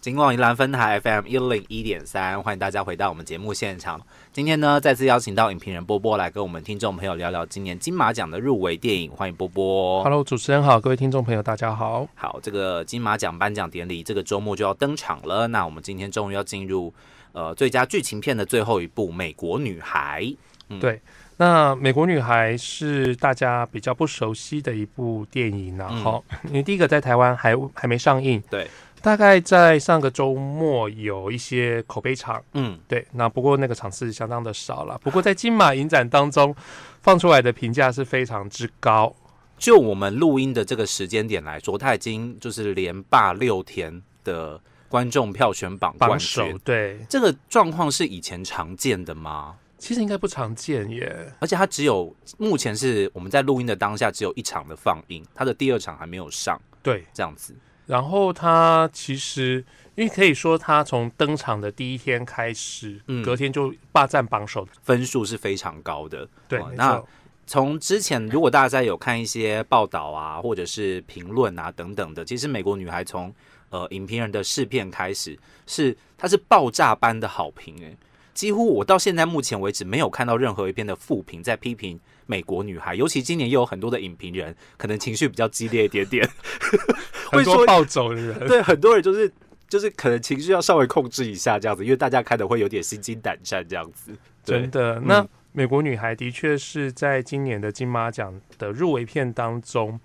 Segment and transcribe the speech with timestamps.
[0.00, 4.00] 金广宜兰分台 FM 一零一点三，欢迎大家回到我们节目现场。
[4.32, 9.10] 今天呢，再次邀请到影评人波波来跟我们听众朋友聊聊今年金马奖的入围电影。
[9.10, 10.02] 欢迎波波。
[10.02, 12.08] Hello，主持人好，各位听众朋友，大家好。
[12.14, 15.46] 好，这个金马奖颁奖典礼这个周末就要登场了。
[15.48, 16.90] 那我们今天终于要进入
[17.32, 20.22] 呃最佳剧情片的最后一部《美国女孩》。
[20.70, 20.98] 嗯对
[21.36, 28.68] 那《美国女孩》是大家比较不熟悉的一部电影啊，嗯好、因为第一个在台湾还还没上映，对，
[29.02, 34.98] 大概在上个周末有一些口碑场，嗯，对，那不过那个场次相当的少了。
[34.98, 36.54] 不过在金马影展当中
[37.00, 39.14] 放出来的评价是非常之高，
[39.56, 46.58] 就我们录音的这个时间点来说，它已经就是连霸六天的观众票选榜冠榜首军。
[46.64, 49.56] 对，这个状况是以前常见的吗？
[49.78, 51.32] 其实应该不常见耶。
[51.40, 57.54] 而且它只有目前是我们在录音的当下只有一场的放映，它的第二场还没有上，对，这样子。
[57.90, 59.64] 然后他其实，
[59.96, 64.66] 因为可以说他从登场的第一天开始，嗯隔天就霸占榜首。
[64.82, 66.28] 分数是非常高的。
[66.46, 67.02] 对，哦那。
[67.46, 73.34] 从之前，如果大家有看一些报道啊，或者是评论啊等等的，其实《美国女孩》从
[73.70, 77.96] 呃影评人的试片开始，是它是爆炸般的好评诶，
[78.34, 86.30] 几乎我到现在目前为止没有看到任何一篇的负评在批评《美国女孩》，尤其今年又有很多的影评人可能情绪比较激烈一点点，
[87.38, 89.32] 会说很多暴走的人， 对很多人就是
[89.68, 94.12] 就是可能情绪要稍微控制一下这样子，因为大家看的会有点心惊胆战这样子。
[94.42, 94.98] 真的。
[95.00, 99.98] 那美国女孩的确是在今年的金马奖的入围片当中，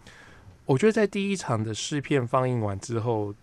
[0.65, 3.33] 我觉得在第一场的试片放映完之后。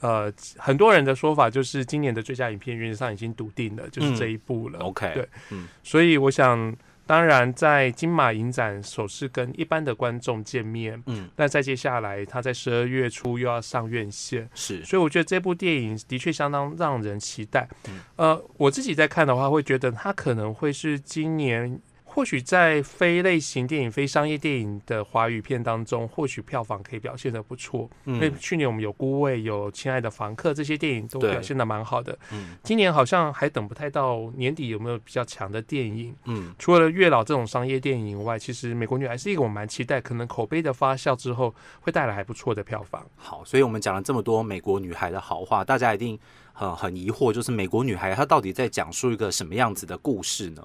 [0.00, 4.78] 呃，很多人的说法就是今年的最佳影片原则上已经笃定了，就是这一部了。
[4.78, 6.72] OK，对嗯所以我想，
[7.06, 17.68] 当然在金马影展首次跟一般的观众见面，嗯，那再接下来他在十二月初又要上院线，是所以我觉得这部电影的确相当让人期待。
[17.88, 21.80] 嗯呃，我自己在看的话，会觉得它可能会是今年。
[22.14, 27.90] 或许在非类型电影、非商业电影的华语片当中，或许票房可以表现的不错。
[28.04, 32.16] 因为嗯去年我们有《孤味》、有《亲爱的房客》这些电影都表现的蛮好的。
[32.30, 36.14] 嗯今年好像还等不太到年底有没有比较强的电影。
[36.26, 43.04] 嗯除了月老这种商业电影以外，其实《美国女孩》是一个我蛮期待，可能口碑的发酵之后会带来还不错的票房。
[43.16, 46.16] 好，所以我们讲了这么多美国女孩的好话，大家一定
[46.56, 50.62] 很很疑惑，就是美国女孩她到底在讲述一个什么样子的故事呢？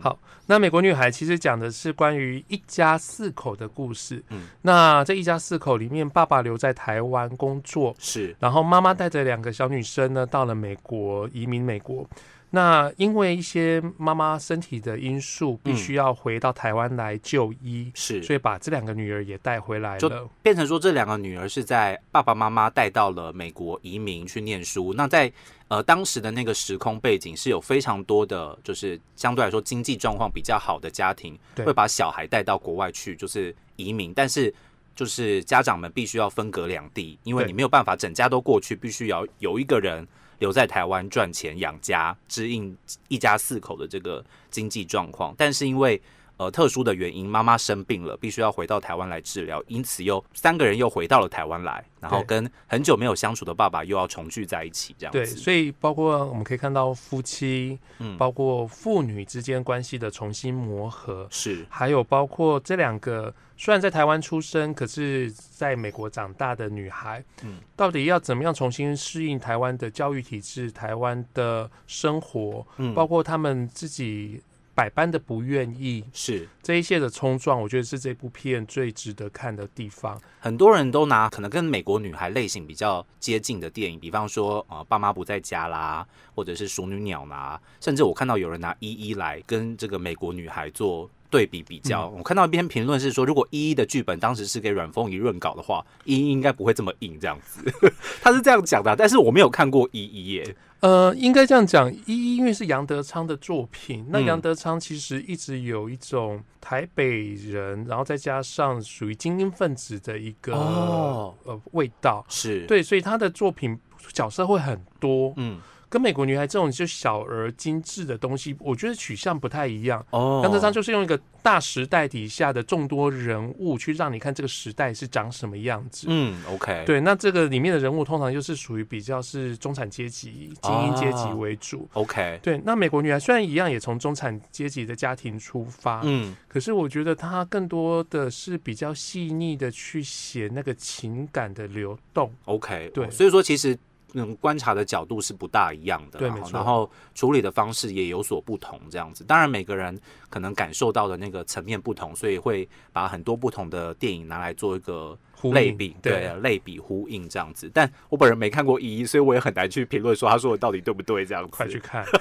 [0.00, 0.16] 好
[0.46, 4.22] 那《美国女孩》其实讲的是关于一家四口的故事。
[4.30, 12.08] 嗯，那这一家四口里面，爸爸留在台湾工作，是，然后妈妈带着两个小女生呢到了美国，移民美国。
[12.54, 20.28] 那因为一些妈妈身体的因素，必须要回到台湾来就医，是，所以把这两个女儿也带回来就了。
[20.42, 24.92] 变成说这两个女儿是在爸爸妈妈带到了美国移民去念书。
[24.94, 25.32] 那在
[25.68, 34.54] 呃当时的那个时空背景是有非常多的，就是相对来说经济状况比较好的家庭对会把小孩带到国外去，就是移民，但是。
[34.94, 40.06] 就是家长们必须要分隔两地，因为你没有办法整家都过去，必须要有一个人
[40.42, 42.76] 留在台湾赚钱养家，支应
[43.06, 45.32] 一家四口的这个经济状况。
[45.38, 46.02] 但是因为
[46.42, 55.36] 呃特殊的原因，妈妈生病了，必须要回到台湾来治疗，因此又三个人又回到了台湾来，然后跟很久没有相处的爸爸又要重聚在一起，这样对，子。
[55.36, 58.16] 所以包括我们可以看到夫妻，嗯。
[58.16, 61.64] 包括父女之间关系的重新磨合，是。
[61.68, 72.94] 还有包括这两个虽然在台湾出生，可是在美国长大的女孩，嗯到底要怎么样重新适应台湾的教育体制、台湾的生活，嗯。
[72.94, 74.42] 包括他们自己
[74.74, 80.20] 百般的不愿意，是这一切的冲撞，我觉得是这部片最值得看的地方。
[80.40, 91.10] 很多人都拿可能跟美国女孩类型比较接近的电影，比方说呃爸妈不在家啦，或者是熟女鸟啦，甚至我看到有人拿一一来跟这个美国女孩做。
[91.32, 97.64] 对比比较，我看到一篇评论是说，如果一一的剧本当时是给阮凤仪润稿的话，一一应该不会这么硬这样子。
[98.20, 100.54] 他是这样讲的啊，但是我没有看过一一耶。
[100.82, 104.24] 呃，应该这样讲，一一因为是杨德昌的作品，那嗯。
[104.24, 111.34] 杨德昌其实一直有一种台北人，然后再加上属于精英分子的一个、哦。
[111.44, 113.78] 呃味道，是，，对，所以他的作品
[114.12, 115.60] 角色会很多，嗯，
[115.92, 120.02] 跟美国女孩这种就小而精致的东西，我觉得取向不太一样。
[120.08, 126.06] 哦，杨德昌就是用一个大时代底下的众多人物去让你看这个时代是长什么样子。
[126.08, 131.86] 嗯，OK，，对，那这个里面的人物通常就是属于比较是中产阶级、精英阶级哦为主。
[131.92, 142.32] ，OK，对，那美国女孩虽然一样也从中产阶级的家庭出发，嗯，可是我觉得她更多的是比较细腻的去写那个情感的流动。
[142.46, 143.76] OK，对哦所以说其实
[144.14, 149.24] 嗯观察的角度是不大一样的，然后对没错然后处理的方式也有所不同，这样子。
[149.24, 149.98] 当然每个人
[150.28, 155.18] 可能感受到的那个层面不同，所以会把很多不同的电影拿来做一个
[155.52, 157.70] 类比，对对，类比呼应这样子。
[157.72, 161.50] 但我本人没看过一，所以我也很难去评论说他说的到底对不对，这样子。
[161.50, 162.04] 快去看。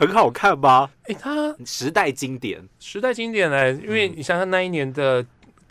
[0.00, 0.90] 很好看吧？
[1.04, 5.24] 哎、他时代经典时代经典呢、因为你想想那一年的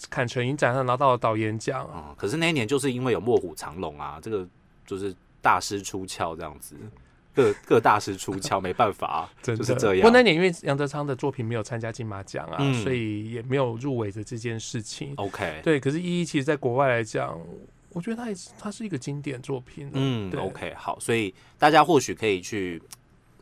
[0.09, 4.47] 坎城影展，上拿到了导演奖，啊、可是那一年就是因为有卧虎藏龙啊，这个
[4.85, 5.13] 就是
[5.45, 6.75] 大师出鞘这样子，
[7.35, 9.97] 各各大师出鞘，没办法、 啊，就是这样。
[9.97, 12.73] 不过那年因为杨德昌的作品没有参加金马奖啊，嗯。
[12.81, 15.13] 所以也没有入围的这件事情。
[15.17, 17.39] OK，对，可是依依其实在国外来讲，
[17.93, 19.87] 我觉得它也是它是一个经典作品。
[19.93, 22.81] 嗯对，OK，好，所以大家或许可以去，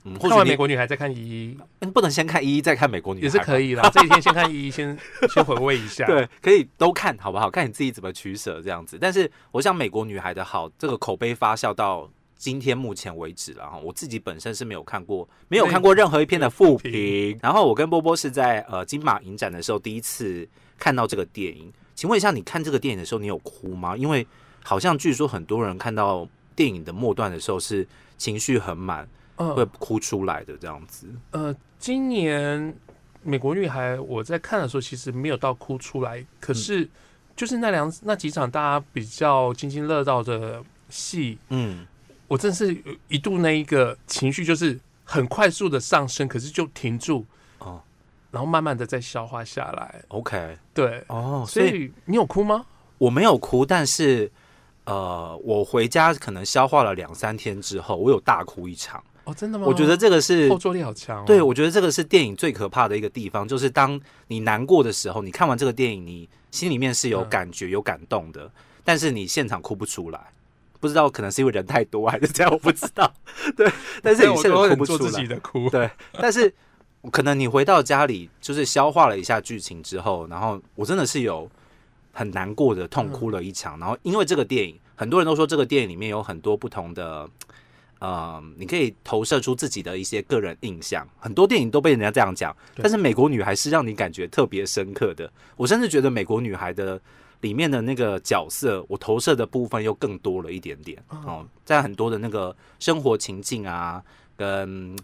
[0.05, 3.69] 嗯，或看完许美国女孩再看一一嗯不能先看一一再看美国女孩也是可以。
[3.69, 3.89] 以啦。
[3.93, 4.97] 这几天先看一一，先
[5.33, 6.05] 先回味一下。
[6.05, 7.49] 对，可以都看好不好？
[7.49, 8.97] 看你自己怎么取舍这样子。
[8.99, 13.77] 但是我想美国女孩的好，这个口碑发酵到今天目前为止了哈。
[13.77, 17.39] 我自己本身是没有看过，没有看过任何一篇的复评。
[17.41, 20.47] 然后我跟波波是在呃金马影展的时候第一次
[20.77, 21.71] 看到这个电影。
[21.95, 23.95] 请问一下，你看这个电影的时候，你有哭吗？
[23.95, 24.27] 因为
[24.63, 29.07] 好像据说很多人看到电影的末段的时候是情绪很满，
[29.37, 31.07] 嗯会哭出来的这样子。
[31.31, 32.75] 呃，今年
[33.21, 36.87] 美国女孩我在看的时候，其实没有到哭出来，可是
[37.35, 41.85] 就是那两那几场大家比较津津乐道的戏，嗯，
[42.27, 42.77] 我真是
[43.07, 47.25] 一度那一个情绪就是很快速的上升，可是就停住，
[47.59, 47.81] 哦
[48.29, 50.03] 然后慢慢的再消化下来。
[50.07, 52.65] ，OK，对，哦，所以你有哭吗？
[52.97, 54.31] 我没有哭，但是
[54.85, 59.03] 呃，我回家可能消化了两三天之后，我有大哭一场。
[59.25, 59.65] 哦，真的吗？
[59.67, 61.23] 我觉得这个是后坐力好强、哦。
[61.25, 68.51] 对，我觉得这个是电影最可怕的一个地方，就是当你难过的时候，你看完这个电影，你心里面是有嗯感觉、有感动的，
[68.83, 70.19] 但是你现场哭不出来。
[70.79, 73.09] 不知道可能是因为人太多还是这样，我不知道。
[73.55, 73.71] 对，
[74.01, 75.25] 但是你现我都很场哭不出来做自己。
[75.25, 75.69] 的哭。
[75.69, 76.53] 对，但是
[77.09, 81.49] 可能你回到家里，就是消化了一下剧情之后，然后我真的是有
[82.11, 83.79] 很难过的痛哭了一场。
[83.79, 87.25] 然后因为这个电影，很多人都说这个电影里面有很多不同的，
[88.03, 91.07] 呃，你可以投射出自己的一些个人印象。
[91.17, 95.31] 很多电影都被人家这样讲，但是《美国女孩》是让你感觉特别深刻的。
[95.55, 96.99] 我甚至觉得《美国女孩》的。
[97.43, 104.01] 里面的那个角色，我投射的部分又更多了一点点哦，在很多的那个生活情境啊，
[104.37, 104.95] 跟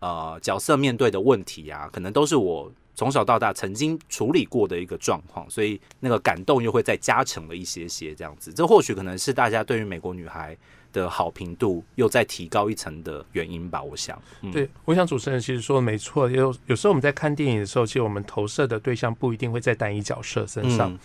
[0.00, 8.52] 呃角色面对的问题啊，可能都是我从小到大曾经处理过的一个状况，所以那个感动又会再加成了一些些这样子。
[8.52, 10.56] 这或许可能是大家对于美国女孩
[10.92, 13.82] 的好评度又再提高一层的原因吧。
[13.82, 16.30] 我想，嗯、对，我想主持人其实说的没错。
[16.30, 20.98] 有有时候我们在看电影的时候，其实我们投射的对象不一定会在单一角色身上，嗯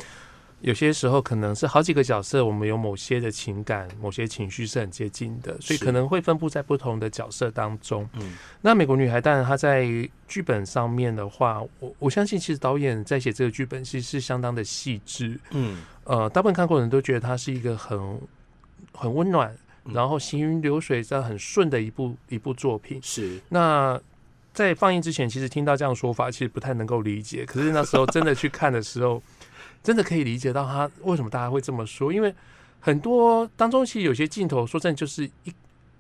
[0.62, 8.08] 有些时候可能是好几个角色，我们有某些的情感、某些情绪是很接近的，所以可能会分布在不同的角色当中。
[8.14, 9.88] 嗯那美国女孩，当然她在
[10.28, 15.40] 剧本上面的话，我我相信其实导演在写这个剧本其实是相当的细致。
[15.52, 18.20] 嗯呃，大部分看过的人都觉得它是一个很
[18.92, 23.00] 很温暖，嗯然后行云流水、这样很顺的一部一部作品。
[23.02, 24.00] 是那
[24.54, 27.46] 在放映之前，其实听到这样说法，其实不太能够理解。
[27.46, 29.22] 可是那时候真的去看的时候，
[29.82, 32.34] 真的可以理解到他为什么大家会这么说，因为
[32.80, 35.54] 很多当中其实有些镜头，说真的就是一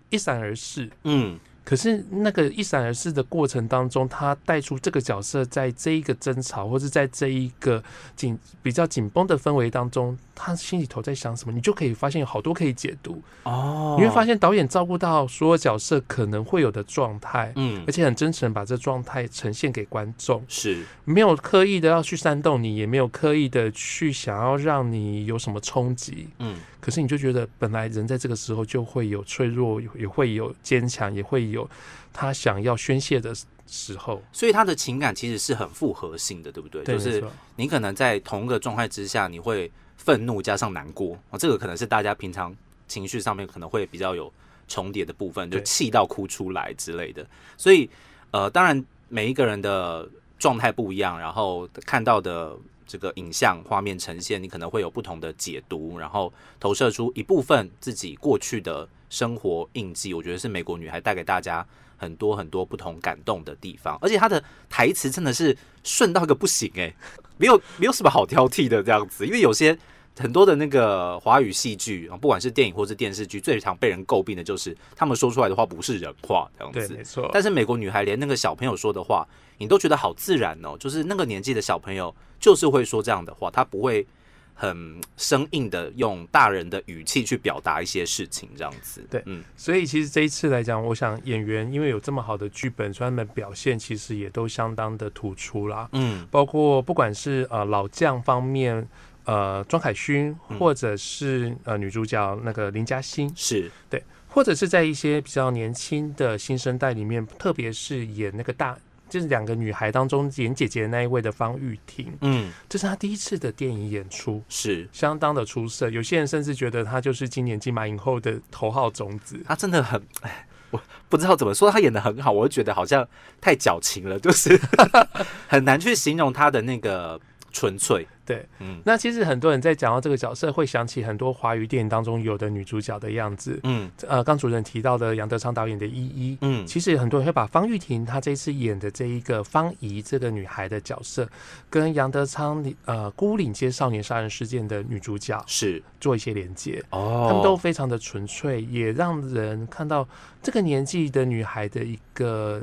[0.10, 0.90] 一闪而逝。
[1.04, 7.84] 嗯可是那个一闪而逝的过程当中，他带出这个角色在这一个争吵，或是在这一个
[8.16, 13.22] 紧比较紧绷的氛围当中，他心里头在想什么，你就可以发现有好多可以解读。
[13.44, 17.84] 哦，你会发现导演照顾到所有角色可能会有的状态，嗯。
[17.86, 20.84] 而且很真诚把这状态呈现给观众，是。
[21.06, 26.30] 没有刻意的要去煽动你，也没有刻意的去想要让你有什么冲击。
[26.39, 31.69] 嗯可是你就觉得，本来人在这个时候就会有脆弱，也会有坚强，也会有
[32.13, 33.36] 他想要宣泄的
[33.67, 34.21] 时候。
[34.31, 36.83] 所以他的情感其实是很复合性的，对不对？
[36.83, 37.24] 对，就是
[37.55, 42.55] 你可能在同一个状态之下，你会愤怒加上难过啊，这个可能是大家平常
[42.88, 44.31] 情绪上面可能会比较有
[44.67, 47.25] 重叠的部分，就气到哭出来之类的。
[47.57, 47.89] 所以
[48.31, 50.07] 呃，当然每一个人的
[50.38, 52.55] 状态不一样，然后看到的
[52.89, 60.12] 这个影像画面呈现，你可能会有不同的解读，然后投射出一部分自己过去的生活印记。
[60.12, 61.63] 我觉得是美国女孩带给大家
[61.96, 66.96] 很多很多不同感动的地方，而且她的台词真的是顺到一个不行诶、
[67.38, 69.77] 没有没有什么好挑剔的这样子，因为有些
[70.20, 77.04] 很多的那个华语戏剧啊，不管是电影或是电视剧，最常被人诟病的就是他们说出来的话不是人话这样对，子没。
[77.04, 77.30] 错。
[77.32, 79.26] 但是美国女孩连那个小朋友说的话，
[79.58, 84.06] 你都觉得好自然哦，就是那个年纪的小朋友就是会说这样的话，他不会
[84.54, 89.08] 很生硬的用大人的语气去表达一些事情，这样子。
[89.10, 95.88] 对嗯，所以其实这一次来讲，我想演员因为有这么好的剧本，所以他们表现其实也都相当的突出啦。
[95.94, 98.86] 嗯包括不管是呃老将方面，
[99.26, 108.78] 呃庄凯勋，嗯或者是呃女主角那个林嘉欣，是对，或者是在一些比较年轻的新生代里面，特别是演那个大。
[109.10, 115.90] 就是两个女孩当中演姐姐的那一位的方玉婷，嗯这是她第一次的电影演出，是，相当的出色。
[115.90, 119.42] 有些人甚至觉得她就是今年金马影后的头号种子。
[119.48, 123.04] 她真的很，哎， 我不知道怎么说，她演的很好，我就觉得好像
[123.42, 124.56] 太矫情了，就是
[125.50, 127.20] 很难去形容她的那个
[127.51, 128.08] 纯粹。
[128.25, 133.60] 对，嗯那其实很多人在讲到这个角色，会想起很多华语电影当中有的女主角的样子。
[133.63, 141.27] 嗯呃，刚主任提到的杨德昌导演的《一一》，嗯，其实很多人会把方玉婷她这次演的这一个方怡这个女孩的角色，
[141.72, 146.84] 跟杨德昌呃《孤岭街少年杀人事件》的女主角是做一些连接。
[146.91, 150.08] 哦，他们都非常的纯粹，也让人看到
[150.44, 152.62] 这个年纪的女孩的一个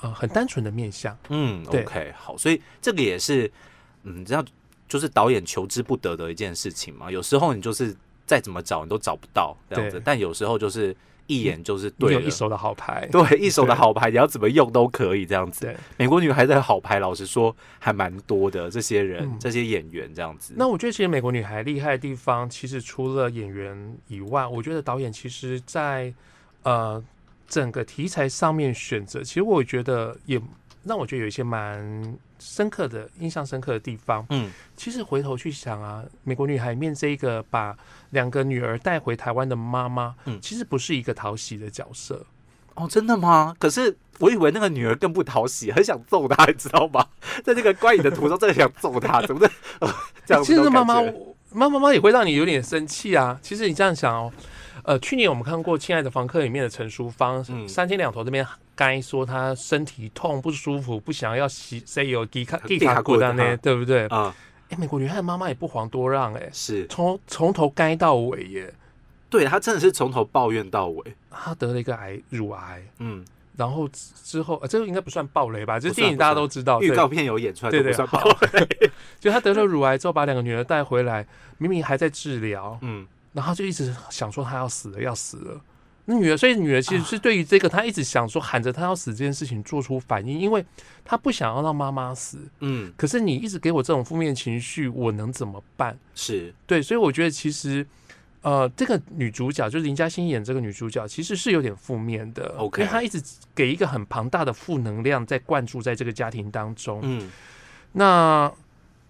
[0.00, 1.14] 呃很单纯的面相。
[1.28, 3.52] 嗯，OK，好，所以这个也是，
[4.04, 4.44] 嗯，你知道，
[4.88, 7.10] 就是导演求之不得的一件事情嘛。
[7.10, 7.94] 有时候你就是
[8.26, 10.94] 再怎么找你都找不到这样子，但有时候就是
[11.26, 15.74] 一眼就是对了，有一手的好牌，对 一手的好牌，你要怎么用都可以这样子。
[15.96, 20.52] 美国女孩的好牌，老实说还蛮多的，这些人、嗯这些演员这样子。
[20.56, 26.12] 那我觉得，其实美国女孩厉害的地方，其实除了演员以外，我觉得导演其实在
[26.64, 27.02] 呃
[27.48, 30.40] 整个题材上面选择，其实我觉得也
[30.84, 34.26] 让我觉得有一些蛮深刻的、印象深刻的地方。
[34.30, 37.76] 嗯其实回头去想啊，美国女孩里面这一个把
[38.10, 42.24] 两个女儿带回台湾的妈妈，嗯其实不是一个讨喜的角色。
[42.74, 43.54] 哦，真的吗？
[43.58, 47.06] 可是我以为那个女儿更不讨喜，很想揍她，你知道吗？
[47.44, 49.50] 在这个观影的途中，真的想揍她， 怎么的？
[49.80, 51.02] 呃这样其实妈妈
[51.52, 53.38] 妈妈妈也会让你有点生气啊。
[53.42, 54.32] 其实你这样想哦，
[54.84, 64.06] 呃，去年我们看过《亲爱的房客》里面的陈淑芳，嗯三天两头这边该说她身体痛不舒服，不想要洗 say 有低卡低低卡过的卡过的呢，对不对？
[64.08, 64.34] 啊、
[64.70, 68.74] 哎、美国女孩的妈妈也不遑多让、哎，是从从头该到尾耶。
[69.30, 71.14] 对她真的是从头抱怨到尾。
[71.30, 73.24] 她得了一个癌，乳癌，嗯，
[73.56, 75.78] 然后之之后，呃，这个应该不算暴雷吧？
[75.78, 78.36] 这不算电影大家都知道，预告片有演出来，对对，算好爆。
[79.20, 81.24] 就她得了乳癌之后，把两个女儿带回来，
[81.58, 85.60] 明明还在治疗，嗯，然后就一直想说他要死了，要死了。
[86.04, 90.64] 那女儿，所以女儿其实是对于这个，她一直想说喊着她要死这件事情做出反应，因为
[91.04, 92.38] 她不想要让妈妈死。
[92.58, 95.96] 嗯，可是你一直给我这种负面情绪，我能怎么办？
[96.16, 97.86] 是对，所以我觉得其实，
[98.40, 103.22] 呃，这个女主角就是林嘉欣演这个女主角，其实是有点负面的 OK 因为她一直
[103.54, 107.00] 给一个很庞大的负能量在灌注在这个家庭当中。
[107.04, 107.30] 嗯
[107.92, 108.52] 那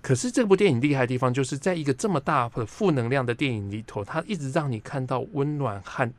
[0.03, 6.13] 可是这部电影厉害的地方，就是在一个这么大的负能量的电影里头，它一直让你看到温暖和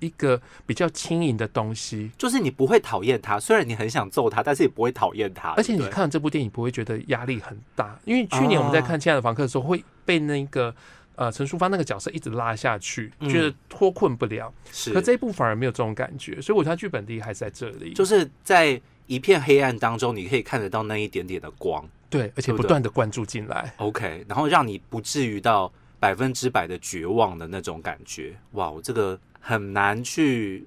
[0.00, 2.10] 一个比较轻盈的东西。
[2.18, 5.50] 就是你不会讨厌他，虽然你很想揍他，但是也不会讨厌他。
[5.50, 10.74] 而且你看这部电影不会觉得压力很大，因为去年我们在看《亲爱的房客》的时候，会被那个
[11.14, 14.52] 呃陈淑芳那个角色一直拉下去，嗯觉得脱困不了。
[14.72, 17.94] 是可这一部反而没有这种感觉，所以我觉得它剧本厉害在这里。
[17.94, 21.88] 就是在一片黑暗当中，你可以看得到那一点点的光。
[22.12, 23.72] 对，而且不断的灌注进来。
[23.78, 28.34] OK，然后让你不至于到百分之百的绝望的那种感觉。
[28.52, 30.66] 哇，我这个很难去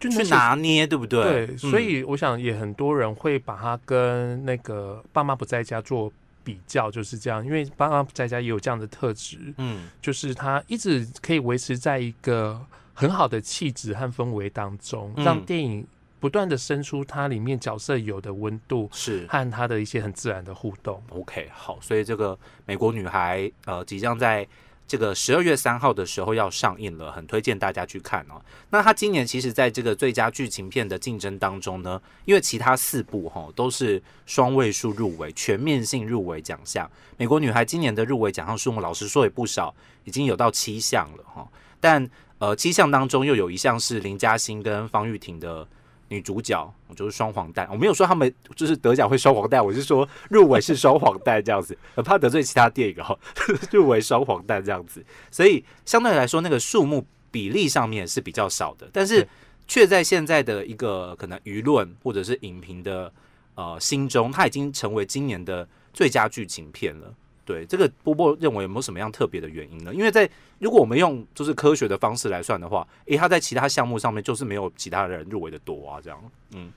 [0.00, 1.46] 去拿捏，对不对？
[1.46, 6.12] 对，嗯所以我想也很多人会把它跟那个爸妈不在家做
[6.42, 12.60] 比较，就是这样，因为爸妈不在家也有这样的特质，嗯就是他一直可以维持在一个
[12.92, 15.86] 很好的气质和氛围当中，嗯让电影
[16.24, 21.02] 不断的生出它里面角色有的温度是和它的一些很自然的互动。
[21.10, 24.48] OK 好，所以这个美国女孩呃即将在。
[24.86, 28.40] 这个十二月三号的时候要上映了，很推荐大家去看哦。
[28.68, 36.88] 那她今年其实在这个最佳剧情片的竞争当中呢，因为其他四部哈都是双位数入围、全面性入围奖项。
[37.16, 41.48] 美国女孩今年的入围奖项数目，老实说也不少，已经有到七项了哈。
[41.80, 42.06] 但
[42.38, 45.66] 呃，七项当中又有一项是林嘉欣跟方玉婷的
[46.08, 47.68] 女主角，我就是双黄蛋。
[47.70, 53.18] 我没有说他们就是得奖会双黄蛋，我是说入围是双黄蛋这样子，很怕得罪其他电影哦。
[53.72, 59.26] 入围双黄蛋这样子，所以相对来说那个数目比例上面是比较少的，但是
[59.66, 63.12] 却在现在的一个可能舆论或者是影评的
[63.54, 67.14] 呃心中，它已经成为今年的最佳剧情片了。
[67.44, 69.94] 对这个波波认为有没有什么样特别的原因呢？
[69.94, 76.18] 因为在如果我们用就是科学的方式来算的话，诶，他在其他项目上面就是没有其他人入围的多啊，这样，
[76.54, 76.72] 嗯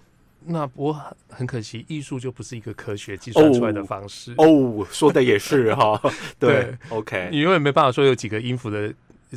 [0.49, 4.33] 那不过很很可惜，艺术就不是一个科学计算出来的方式。
[4.37, 5.99] 哦，说的也是哈，
[6.39, 8.93] 对对，OK，你永远没办法说有几个音符的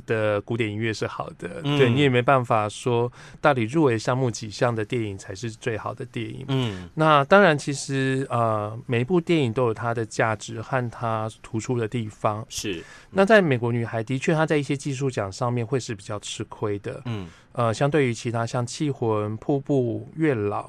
[0.06, 6.44] 的古典音乐是好的，嗯对你也没办法说到底入围项目几项的电影才是最好的电影。
[6.48, 12.44] 嗯那当然，其实呃，每一部电影都有它的价值和它突出的地方。
[12.48, 17.02] 是，那在美国女孩，的确她在一些技术奖上面会是比较吃亏的。
[17.06, 20.68] 嗯呃，相对于其他像《气魂》《瀑布》《月老》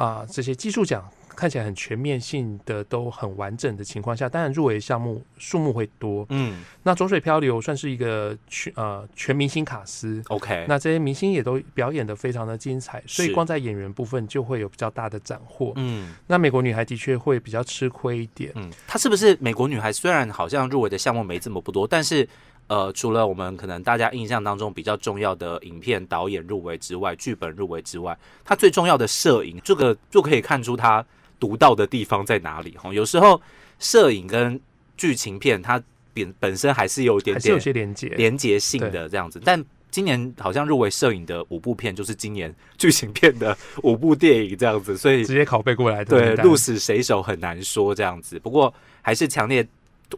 [0.00, 6.26] 啊、这些技术奖看起来很全面性的、都很完整的情况下，当然入围项目数目会多。
[6.30, 15.72] 嗯那《浊水漂流》算是一个全呃全明星卡司，，OK，那这些明星也都表演的非常的精彩，所以光在演员部分就会有比较大的斩获。
[15.76, 18.50] 嗯那美国女孩的确会比较吃亏一点。
[18.54, 19.92] 嗯，她是不是美国女孩？
[19.92, 22.28] 虽然好像入围的项目没这么不多，但是
[22.68, 31.04] 呃，除了我们可能大家印象当中比较重要的影片导演入围之外，剧本入围之外，她最重要的摄影，这个就可以看出她
[31.38, 32.92] 独到的地方在哪里哈。
[32.92, 33.40] 有时候
[33.78, 34.60] 摄影跟
[34.96, 35.82] 剧情片它
[36.14, 39.64] 本本身还是有一点还是有点些连接，连接性的这样子，但。
[39.88, 48.38] 今年好像入围摄影的五部片，就是今年剧情片的五部电影这样子，所以直接拷贝过来的对，鹿死谁手很难说这样子。
[48.38, 49.66] 不过还是强烈，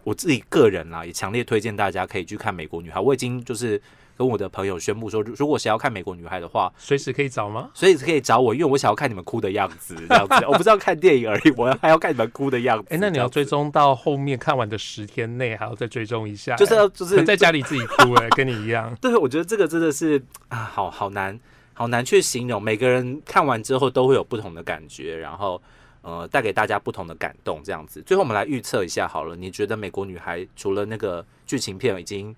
[0.02, 2.98] 我自己个人啦，也强烈推荐大家可以去看《美国女孩》。
[3.02, 3.80] 我已经就是
[4.18, 7.70] 跟我的朋友宣布说，如如果谁要看《美国女孩》的话，随时可以找吗？
[7.72, 10.44] 随时可以找我，因为我想要看你们哭的样子，这样子。
[10.48, 12.88] 我不是要看电影而已，我还要看你们哭的样子。
[12.90, 18.92] 哎、那你要追，踪到后面看完的十天内，还要再追踪一下、就是要就是在家里自己哭、哎， 跟你一样。
[19.00, 21.38] 对，我觉得这个真的是啊，好好难，
[21.72, 22.60] 好难去形容。
[22.60, 25.62] 每个人看完之后都会有不同的感觉，然后
[26.02, 28.02] 呃，带给大家不同的感动，这样子。
[28.02, 32.34] 最后我们来预测一下好了，你觉得《美国女孩》除了那个剧情片已经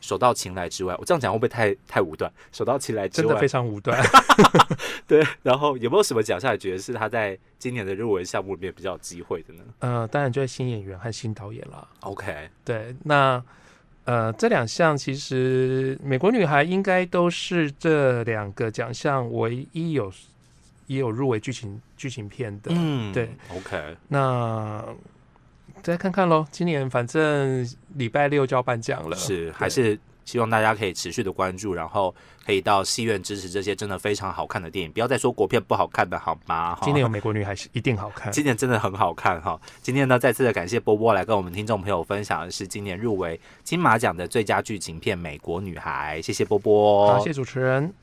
[0.00, 2.30] 手到擒来之外，我这样讲会不会太太武断？
[2.52, 4.00] 手到擒来之外真的非，常武断。
[5.06, 5.24] 对。
[5.42, 11.86] 然后有没有什么奖项你觉得是他在今年的入围项目里面比较有机会的呢呃，当然就是新演员和新导演啦。
[12.00, 13.42] ？OK，对，那
[14.04, 20.12] 呃这两项其实美国女孩应该都是这两个奖项唯一有
[20.86, 22.70] 也有入围剧情剧情片的。
[22.74, 24.84] 嗯，对，OK，那
[25.86, 32.12] 再看看喽，今年反正礼拜六就要颁奖了，是还是希望大家可以持续的关注，然后
[32.44, 36.76] 可以到戏院支持这些真的非常好看的电影，不要再说国片不好看的好吗？
[36.82, 38.32] 今年有美国女孩是一定好看。
[38.32, 39.56] 今年真的很好看哈！
[39.80, 47.94] 今天呢，再次的感谢波波来跟我们听众朋友分享的是今年入围金马奖的最佳剧情片《美国女孩》，谢谢波波，好，谢谢主持人。